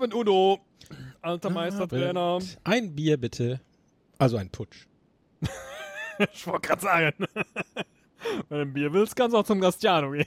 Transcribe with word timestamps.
Abend, 0.00 0.14
Udo. 0.14 0.58
Alter 1.20 1.50
Meistertrainer. 1.50 2.38
Ein 2.64 2.94
Bier 2.94 3.18
bitte. 3.18 3.60
Also 4.16 4.38
ein 4.38 4.48
Putsch. 4.48 4.86
ich 6.32 6.46
wollte 6.46 6.68
gerade 6.68 6.80
sagen. 6.80 7.26
Wenn 8.48 8.58
du 8.58 8.62
ein 8.62 8.72
Bier 8.72 8.92
willst, 8.92 9.16
kannst 9.16 9.34
du 9.34 9.38
auch 9.38 9.44
zum 9.44 9.60
Gastiano 9.60 10.10
gehen. 10.10 10.26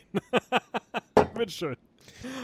Bitteschön. 1.35 1.77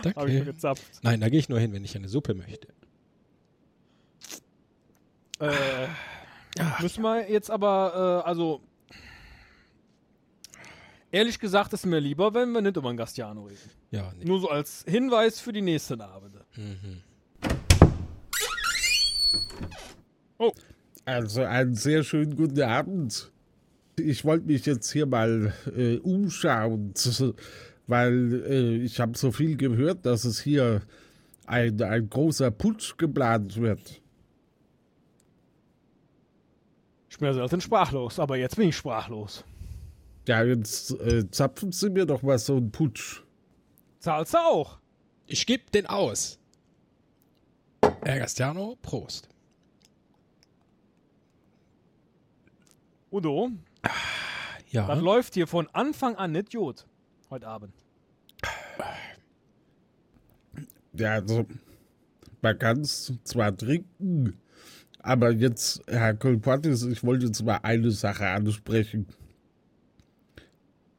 Danke. 0.04 0.20
Hab 0.20 0.28
ich 0.28 0.34
mir 0.34 0.46
gezapft. 0.46 1.00
Nein, 1.02 1.22
da 1.22 1.30
gehe 1.30 1.40
ich 1.40 1.50
nur 1.50 1.60
hin, 1.60 1.74
wenn 1.74 1.84
ich 1.84 1.96
eine 1.96 2.10
Suppe 2.10 2.34
möchte. 2.34 2.68
Äh, 5.40 5.88
müssen 6.82 7.02
wir 7.02 7.30
jetzt 7.30 7.50
aber, 7.50 8.24
äh, 8.26 8.28
also. 8.28 8.62
Ehrlich 11.12 11.40
gesagt 11.40 11.74
ist 11.74 11.88
mir 11.88 12.00
lieber, 12.00 12.34
wenn 12.36 12.52
wir 12.52 12.62
nicht 12.62 12.78
über 12.78 12.90
ein 12.90 12.98
Gastiano 12.98 13.46
reden. 13.46 13.72
Ja, 13.90 14.14
nee. 14.16 14.26
Nur 14.26 14.42
so 14.42 14.50
als 14.50 14.86
Hinweis 14.88 15.40
für 15.40 15.52
die 15.52 15.62
nächsten 15.62 16.02
Abende. 16.02 16.46
Mhm. 16.56 17.02
Also 21.06 21.44
einen 21.44 21.74
sehr 21.74 22.04
schönen 22.04 22.36
guten 22.36 22.62
Abend. 22.62 23.32
Ich 24.00 24.26
wollte 24.26 24.48
mich 24.48 24.66
jetzt 24.66 24.92
hier 24.92 25.06
mal 25.06 25.54
äh, 25.76 25.98
umschauen, 25.98 26.94
weil 27.88 28.44
äh, 28.46 28.76
ich 28.84 29.00
habe 29.00 29.18
so 29.18 29.32
viel 29.32 29.58
gehört, 29.58 30.06
dass 30.06 30.26
es 30.26 30.40
hier 30.40 30.82
ein, 31.46 31.82
ein 31.82 32.10
großer 32.10 32.52
Putsch 32.52 32.98
geplant 32.98 33.60
wird. 33.60 34.02
Ich 37.10 37.18
bin 37.18 37.34
selten 37.34 37.60
sprachlos, 37.60 38.20
aber 38.20 38.38
jetzt 38.38 38.56
bin 38.56 38.70
ich 38.70 38.78
sprachlos. 38.78 39.44
Ja, 40.28 40.44
jetzt 40.44 40.92
äh, 41.02 41.30
zapfen 41.32 41.72
Sie 41.72 41.90
mir 41.90 42.06
doch 42.06 42.22
mal 42.22 42.38
so 42.38 42.58
einen 42.58 42.72
Putsch. 42.72 43.24
Zahlst 44.00 44.34
du 44.34 44.38
auch? 44.38 44.80
Ich 45.26 45.46
gebe 45.46 45.64
den 45.72 45.88
aus. 45.88 46.40
Herr 48.04 48.20
Gastiano, 48.20 48.78
Prost. 48.82 49.28
Udo, 53.12 53.52
Ja. 54.72 54.86
das 54.88 55.02
läuft 55.02 55.34
hier 55.34 55.48
von 55.48 55.68
Anfang 55.74 56.16
an 56.16 56.32
nicht 56.32 56.54
gut. 56.54 56.86
Heute 57.30 57.48
Abend. 57.48 57.74
Ja, 60.94 61.14
also 61.14 61.46
man 62.42 62.60
kann 62.60 62.82
es 62.82 63.14
zwar 63.24 63.56
trinken, 63.56 64.40
aber 65.00 65.32
jetzt, 65.32 65.82
Herr 65.88 66.14
Kolpatis, 66.14 66.84
ich 66.84 67.04
wollte 67.04 67.28
jetzt 67.28 67.44
mal 67.44 67.60
eine 67.64 67.92
Sache 67.92 68.28
ansprechen. 68.28 69.08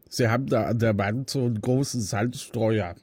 Sie 0.08 0.28
haben 0.28 0.46
da 0.46 0.66
an 0.66 0.78
der 0.78 0.96
Wand 0.98 1.30
so 1.30 1.44
einen 1.44 1.60
großen 1.60 2.00
Salzstreuer. 2.00 2.96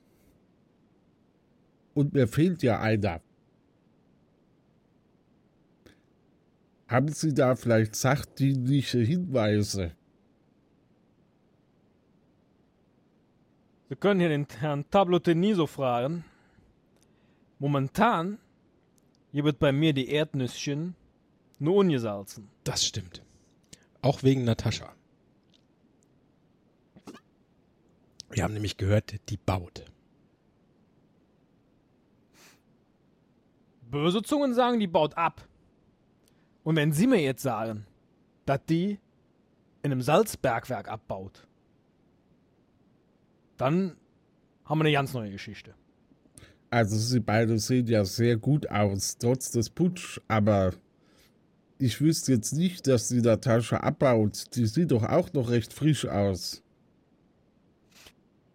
Und 1.94 2.14
mir 2.14 2.28
fehlt 2.28 2.62
ja 2.64 2.82
einer. 2.82 3.22
Haben 6.88 7.10
Sie 7.10 7.34
da 7.34 7.56
vielleicht 7.56 7.96
sachdienliche 7.96 9.00
Hinweise? 9.00 9.92
Wir 13.90 13.98
können 13.98 14.20
hier 14.20 14.30
den 14.30 14.48
Herrn 14.60 14.90
Tablo 14.90 15.20
Teniso 15.20 15.68
fragen. 15.68 16.24
Momentan 17.60 18.38
gibt 19.34 19.60
bei 19.60 19.72
mir 19.72 19.94
die 19.94 20.10
Erdnüsschen 20.10 20.96
nur 21.60 21.76
ungesalzen. 21.76 22.50
Das 22.64 22.86
stimmt. 22.86 23.22
Auch 24.02 24.24
wegen 24.24 24.44
Natascha. 24.44 24.94
Wir 28.30 28.44
haben 28.44 28.54
nämlich 28.54 28.78
gehört, 28.78 29.16
die 29.30 29.38
baut. 29.38 29.86
Böse 33.90 34.22
Zungen 34.22 34.54
sagen, 34.54 34.80
die 34.80 34.88
baut 34.88 35.18
ab. 35.18 35.48
Und 36.68 36.76
wenn 36.76 36.92
Sie 36.92 37.08
mir 37.08 37.22
jetzt 37.22 37.44
sagen, 37.44 37.86
dass 38.46 38.60
die 38.68 39.00
in 39.84 39.94
einem 39.94 40.02
Salzbergwerk 40.02 40.90
abbaut, 40.90 41.48
dann 43.56 43.96
haben 44.66 44.80
wir 44.80 44.84
eine 44.84 44.92
ganz 44.92 45.14
neue 45.14 45.32
Geschichte. 45.32 45.76
Also 46.70 46.98
sie 46.98 47.22
beide 47.22 47.58
sehen 47.58 47.88
ja 47.88 48.04
sehr 48.04 48.36
gut 48.36 48.70
aus, 48.70 49.18
trotz 49.18 49.52
des 49.52 49.70
Putsch, 49.70 50.20
aber 50.28 50.74
ich 51.80 52.02
wüsste 52.02 52.34
jetzt 52.34 52.52
nicht, 52.52 52.86
dass 52.88 53.08
die 53.08 53.22
Natascha 53.22 53.78
abbaut. 53.78 54.54
Die 54.58 54.66
sieht 54.66 54.92
doch 54.92 55.04
auch 55.04 55.32
noch 55.32 55.50
recht 55.50 55.72
frisch 55.72 56.06
aus. 56.06 56.64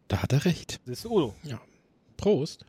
Da 0.09 0.22
hat 0.22 0.34
er 0.34 0.45
recht. 0.45 0.83
Das 0.84 0.99
ist 0.99 1.06
Udo. 1.06 1.34
Ja. 1.45 1.62
Prost. 2.19 2.67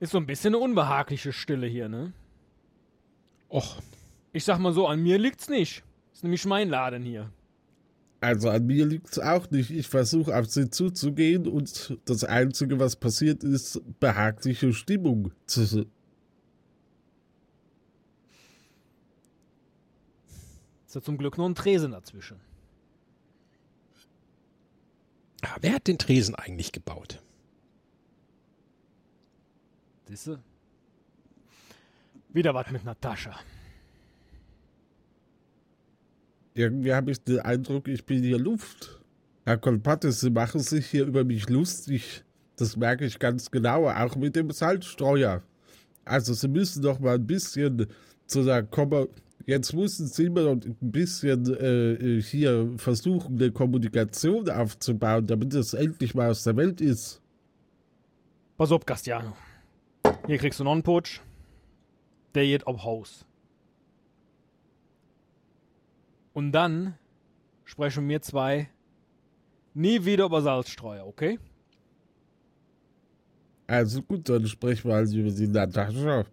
Ist 0.00 0.12
so 0.12 0.18
ein 0.18 0.26
bisschen 0.26 0.54
eine 0.54 0.62
unbehagliche 0.62 1.32
Stille 1.32 1.66
hier, 1.66 1.88
ne? 1.88 2.12
Och, 3.50 3.80
Ich 4.32 4.44
sag 4.44 4.58
mal 4.58 4.72
so, 4.72 4.86
an 4.86 5.02
mir 5.02 5.18
liegt's 5.18 5.48
nicht. 5.48 5.82
Ist 6.12 6.22
nämlich 6.22 6.44
mein 6.44 6.68
Laden 6.68 7.02
hier. 7.02 7.32
Also 8.20 8.50
an 8.50 8.66
mir 8.66 8.84
liegt 8.86 9.10
es 9.10 9.18
auch 9.18 9.50
nicht. 9.50 9.70
Ich 9.70 9.86
versuche 9.88 10.36
auf 10.36 10.46
sie 10.46 10.70
zuzugehen 10.70 11.46
und 11.46 11.98
das 12.04 12.24
Einzige, 12.24 12.78
was 12.80 12.96
passiert, 12.96 13.42
ist 13.44 13.80
behagliche 14.00 14.72
Stimmung. 14.72 15.32
zu- 15.46 15.86
Ist 20.86 20.94
ja 20.94 21.02
zum 21.02 21.18
Glück 21.18 21.36
nur 21.38 21.48
ein 21.48 21.54
Tresen 21.54 21.92
dazwischen. 21.92 22.40
ah, 25.42 25.56
wer 25.60 25.74
hat 25.74 25.86
den 25.86 25.98
Tresen 25.98 26.34
eigentlich 26.34 26.72
gebaut? 26.72 27.22
Siehste? 30.08 30.38
Wieder 32.30 32.54
was 32.54 32.70
mit 32.70 32.82
Natascha. 32.82 33.38
Irgendwie 36.54 36.94
habe 36.94 37.10
ich 37.10 37.22
den 37.22 37.40
Eindruck, 37.40 37.88
ich 37.88 38.06
bin 38.06 38.22
hier 38.22 38.38
Luft. 38.38 39.02
Herr 39.44 39.58
Kolpatis, 39.58 40.20
Sie 40.20 40.30
machen 40.30 40.60
sich 40.60 40.86
hier 40.86 41.04
über 41.04 41.24
mich 41.24 41.50
lustig. 41.50 42.24
Das 42.56 42.76
merke 42.76 43.04
ich 43.04 43.18
ganz 43.18 43.50
genau, 43.50 43.86
auch 43.86 44.16
mit 44.16 44.34
dem 44.34 44.50
Salzstreuer. 44.50 45.42
Also 46.06 46.32
Sie 46.32 46.48
müssen 46.48 46.82
doch 46.82 46.98
mal 46.98 47.16
ein 47.16 47.26
bisschen 47.26 47.86
zu 48.26 48.44
der 48.44 48.62
Komma. 48.62 49.06
Jetzt 49.44 49.74
müssen 49.74 50.06
Sie 50.06 50.30
mal 50.30 50.48
ein 50.48 50.76
bisschen 50.80 51.54
äh, 51.54 52.22
hier 52.22 52.72
versuchen, 52.78 53.36
eine 53.36 53.52
Kommunikation 53.52 54.48
aufzubauen, 54.48 55.26
damit 55.26 55.52
es 55.52 55.74
endlich 55.74 56.14
mal 56.14 56.30
aus 56.30 56.44
der 56.44 56.56
Welt 56.56 56.80
ist. 56.80 57.20
Pass 58.56 58.72
auf, 58.72 58.86
Castiano. 58.86 59.36
Hier 60.28 60.36
kriegst 60.36 60.60
du 60.60 60.64
noch 60.64 60.72
einen 60.72 60.82
Putsch. 60.82 61.20
Der 62.34 62.44
geht 62.44 62.66
auf 62.66 62.84
Haus. 62.84 63.24
Und 66.34 66.52
dann 66.52 66.98
sprechen 67.64 68.06
wir 68.08 68.20
zwei 68.20 68.68
nie 69.72 70.04
wieder 70.04 70.26
über 70.26 70.42
Salzstreuer, 70.42 71.06
okay? 71.06 71.38
Also 73.66 74.02
gut, 74.02 74.28
dann 74.28 74.46
sprechen 74.46 74.88
wir 74.88 74.96
also 74.96 75.16
über 75.18 75.30
die 75.30 75.48
Natascha. 75.48 76.26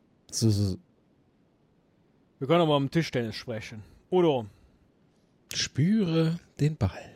Wir 2.40 2.48
können 2.48 2.62
aber 2.62 2.76
am 2.76 2.92
Tischtennis 2.92 3.36
sprechen. 3.36 3.82
Udo, 4.12 4.46
Spüre 5.54 6.38
den 6.60 6.76
Ball. 6.76 7.15